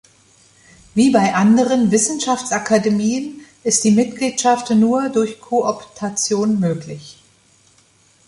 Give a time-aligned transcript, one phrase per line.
[0.95, 7.19] Wie bei anderen Wissenschaftsakademien ist die Mitgliedschaft nur durch Kooptation möglich.